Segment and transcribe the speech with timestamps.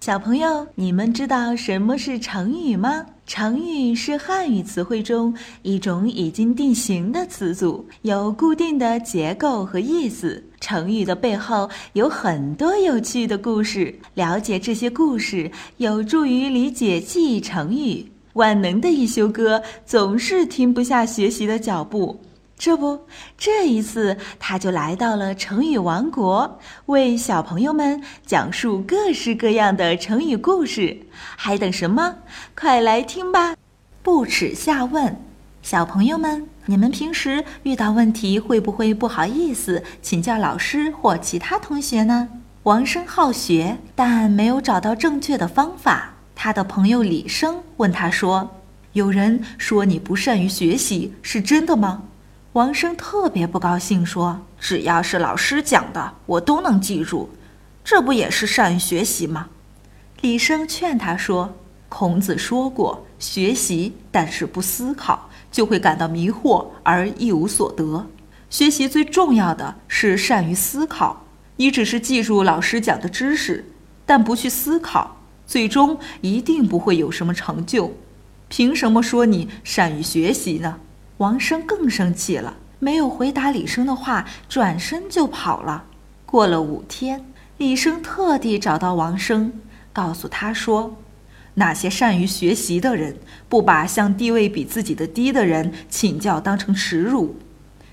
[0.00, 3.04] 小朋友，你们知道什么是成语吗？
[3.26, 10.44] 成语是汉语词汇中一种已经定型的词组，有固定的结构和意思。
[10.60, 18.12] 成语的背后有很多有趣的故事，了解这些故事有助于理解记忆成语。
[18.34, 22.20] 万能的一休哥总是停不下学习的脚步。
[22.62, 23.06] 这不，
[23.36, 30.96] 这一次他就来到了成语王国，为小朋友们讲述各式各样的成语故事。
[31.36, 32.14] 还等什么？
[32.56, 33.56] 快来听吧！
[34.00, 35.20] 不耻下问，
[35.60, 42.28] 小朋友们，你们平时遇到问题会不会不好意思请教老师或其他同学呢？
[42.62, 46.14] 王生好学，但没有找到正确的方法。
[46.36, 48.48] 他的朋友李生问他说
[48.94, 52.04] ：“有人说你不善于学习，是真的吗？”
[52.54, 57.30] 王生特别不高兴，说：“只要是老师讲的，我都能记住，
[57.82, 59.48] 这不也是善于学习吗？”
[60.20, 61.54] 李生劝他说
[61.88, 68.06] ：“孔子说过，学习但是不思考，就会感到迷惑而一无所得。
[68.50, 71.24] 学习最重要的是善于思考。
[71.56, 73.64] 你只是记住老师讲的知识，
[74.04, 77.94] 但不去思考，最终一定不会有什么成就。
[78.48, 80.76] 凭什么说你善于学习呢？”
[81.22, 85.84] 王生更生气了，没有回答李生的话，转身就跑了。
[86.26, 87.24] 过了五天，
[87.58, 89.52] 李生特地找到王生，
[89.92, 90.96] 告诉他说
[91.54, 97.36] ：“那些善于学习的人，不把向地位比自己的低的人请教当成耻辱，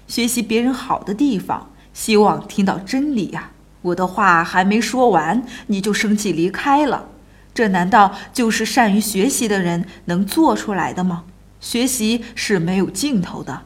[0.08, 3.52] 学习别人好的地方，希望听到真理呀。”
[3.83, 7.05] 我的话还没说完，你就生气离开了，
[7.53, 11.25] 这难道就是善于学习的人能做出来的吗？
[11.59, 13.61] 学习是没有尽头的，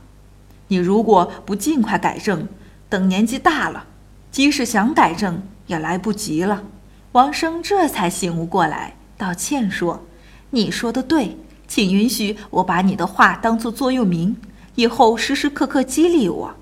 [0.68, 2.48] 你如果不尽快改正，
[2.90, 3.86] 等年纪大了，
[4.32, 6.64] 即使想改正也来不及了。
[7.12, 10.04] 王生这才醒悟过来，道歉说
[10.50, 11.38] ：“你说的对，
[11.68, 14.36] 请允许我把你的话当做座右铭，
[14.76, 16.56] 以后时时刻刻激励我。”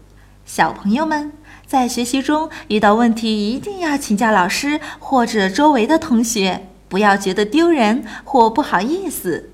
[0.45, 1.31] 小朋友们
[1.65, 9.50] 在学习中遇到问题，一定要请教老师或者周围的同学，不要觉得丢人或不好意思。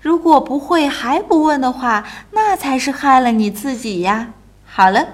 [0.00, 4.32] 如果不会还不问的话，那才是害了你自己呀！
[4.64, 5.06] 好了，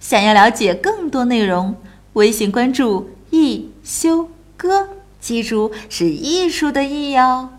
[0.00, 1.76] 想要了解更多内容，
[2.14, 4.88] 微信关注“一休哥”，
[5.20, 7.50] 记住是艺术的“艺”哦。